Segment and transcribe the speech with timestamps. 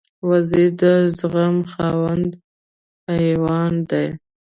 [0.29, 0.83] وزې د
[1.17, 2.29] زغم خاوند
[3.15, 4.07] حیوان دی